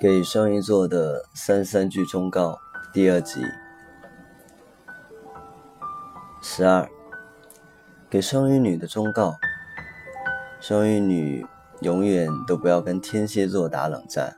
[0.00, 2.58] 给双鱼座的三三句忠告
[2.92, 3.40] 第二集。
[6.42, 6.88] 十二，
[8.10, 9.36] 给双鱼女的忠告：
[10.60, 11.46] 双鱼女
[11.80, 14.36] 永远都不要跟天蝎座打冷战，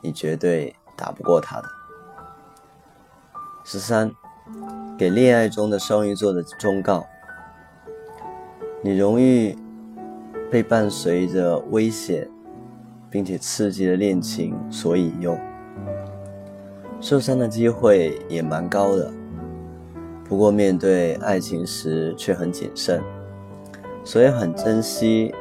[0.00, 1.68] 你绝对打不过他的。
[3.64, 4.12] 十三，
[4.96, 7.04] 给恋爱中的双鱼座的忠告：
[8.80, 9.58] 你容易
[10.50, 12.30] 被伴随着危险。
[13.14, 15.38] 并且刺激的恋情所引诱，
[17.00, 19.08] 受伤的机会也蛮高的。
[20.24, 23.00] 不过面对爱情时却很谨慎，
[24.02, 25.32] 所以很珍惜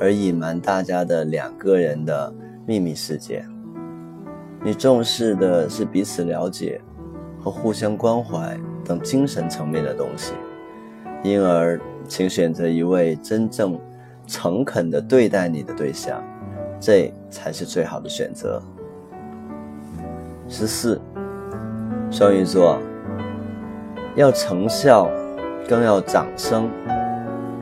[0.00, 2.34] 而隐瞒大家的两个人的
[2.66, 3.46] 秘密世界。
[4.64, 6.80] 你重视的是彼此了解
[7.40, 10.32] 和互相关怀等精神层面的东西，
[11.22, 13.78] 因而请选择一位真正
[14.26, 16.20] 诚恳的对待你的对象。
[16.80, 18.60] 这才是最好的选择。
[20.48, 20.98] 十四，
[22.10, 22.78] 双鱼座
[24.16, 25.08] 要成效，
[25.68, 26.70] 更要掌声。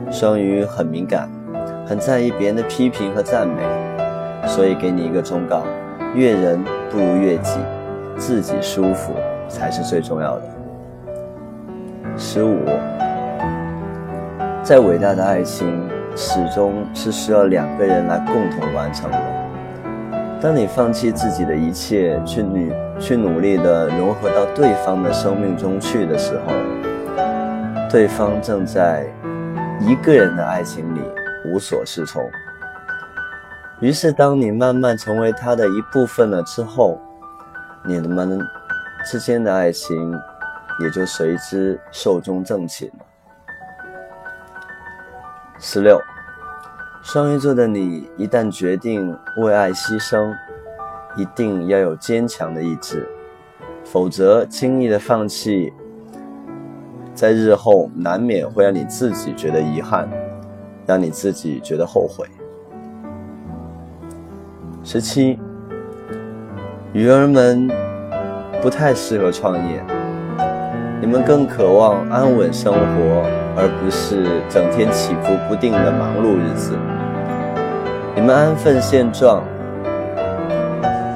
[0.09, 1.29] 双鱼很敏感，
[1.85, 3.61] 很在意别人的批评和赞美，
[4.47, 5.63] 所以给你一个忠告：
[6.15, 7.59] 悦人不如悦己，
[8.17, 9.13] 自己舒服
[9.47, 10.43] 才是最重要的。
[12.17, 12.57] 十五，
[14.63, 15.87] 再伟大的爱情。
[16.21, 19.17] 始终是需要两个人来共同完成的。
[20.41, 26.51] 当你放弃自己的一切，去努去努力的融合到对方的生命中去的时候，
[27.89, 29.07] 对方正在
[29.79, 30.99] 一个人的爱情里
[31.45, 32.21] 无所适从。
[33.79, 36.99] 于是，当你慢慢成为他的一部分了之后，
[37.85, 38.45] 你们
[39.05, 40.13] 之间的爱情
[40.81, 43.05] 也就随之寿终正寝了。
[45.61, 46.01] 十六，
[47.03, 50.33] 双鱼座的你一旦决定为爱牺牲，
[51.17, 53.05] 一定要有坚强的意志，
[53.83, 55.73] 否则轻易的放弃，
[57.13, 60.07] 在日后难免会让你自己觉得遗憾，
[60.87, 62.25] 让你自己觉得后悔。
[64.81, 65.37] 十七，
[66.93, 67.69] 鱼儿们
[68.61, 69.83] 不太适合创业，
[71.01, 73.23] 你们更渴望安稳生活。
[73.61, 76.77] 而不是整天起伏不定的忙碌日子，
[78.15, 79.43] 你们安分现状，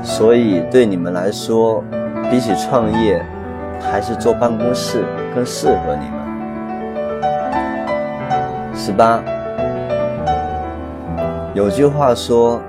[0.04, 1.82] 所以对你们来说，
[2.30, 3.26] 比起创业，
[3.80, 6.20] 还是坐办公室更适合你们。
[8.76, 9.24] 十八，
[11.54, 12.60] 有句话说：“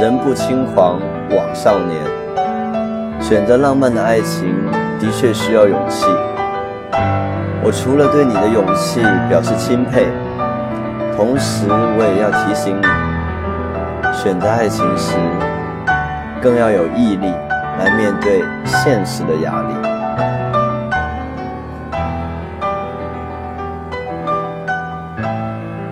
[0.00, 2.00] 人不轻狂枉少年。”
[3.20, 4.48] 选择浪漫的爱情，
[4.98, 6.06] 的确需要勇气。
[7.66, 10.06] 我除了对你的勇气表示钦佩，
[11.16, 12.82] 同时我也要提醒你，
[14.12, 15.16] 选择爱情时
[16.42, 17.26] 更要有毅力
[17.78, 19.74] 来面对现实的压力。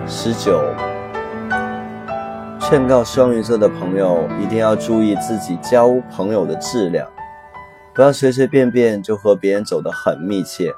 [0.05, 0.61] 十九，
[2.59, 7.07] 劝告双鱼座的朋友一定要注意自己交朋友的质量，
[7.95, 10.71] 不要随随便便就和别人走得很密切。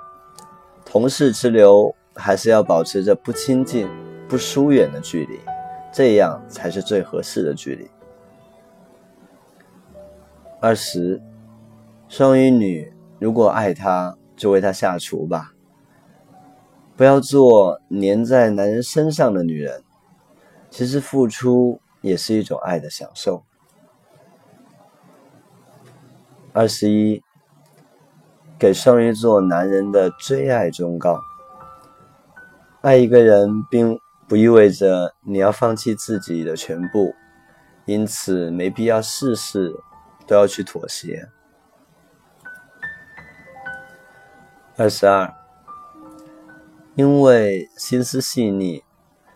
[0.96, 3.86] 同事之流还是要保持着不亲近、
[4.30, 5.38] 不疏远的距离，
[5.92, 7.92] 这样才是最合适的距离。
[10.62, 11.22] 二十，
[12.08, 15.52] 双鱼女如果爱他，就为他下厨吧，
[16.96, 19.84] 不要做粘在男人身上的女人。
[20.70, 23.44] 其实付出也是一种爱的享受。
[26.54, 27.25] 二十一。
[28.58, 31.20] 给双鱼座男人的最爱忠告：
[32.82, 34.00] 爱一个人，并
[34.30, 37.14] 不意味着你要放弃自己的全部，
[37.86, 39.76] 因此没必要事事
[40.26, 41.28] 都要去妥协。
[44.78, 45.34] 二十二，
[46.96, 48.84] 因为心思细腻，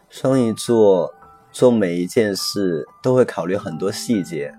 [0.09, 1.13] 双鱼座
[1.51, 4.55] 做每一件事都会考虑很多细节，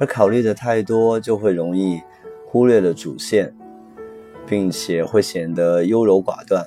[0.00, 2.02] 而考虑的太多，就会容易
[2.44, 3.54] 忽略了主线。
[4.48, 6.66] 并且会显得优柔寡断，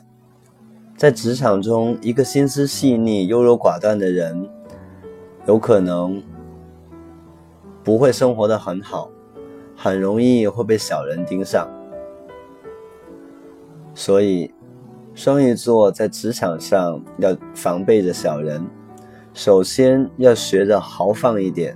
[0.95, 4.47] 在职场中，一个心思细腻、优柔寡断的人，
[5.47, 6.21] 有可能
[7.83, 9.09] 不会生活的很好，
[9.75, 11.67] 很容易会被小人盯上。
[13.95, 14.53] 所以，
[15.15, 18.63] 双鱼座在职场上要防备着小人，
[19.33, 21.75] 首先要学着豪放一点，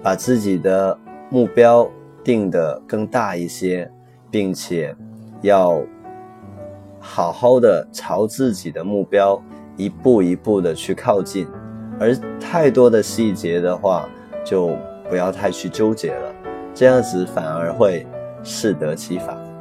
[0.00, 0.96] 把自己的
[1.28, 1.90] 目标
[2.22, 3.90] 定得更大一些。
[4.32, 4.96] 并且
[5.42, 5.80] 要
[6.98, 9.40] 好好的朝自己的目标
[9.76, 11.46] 一步一步的去靠近，
[12.00, 14.08] 而太多的细节的话，
[14.42, 14.74] 就
[15.10, 16.34] 不要太去纠结了，
[16.72, 18.06] 这样子反而会
[18.42, 19.51] 适得其反。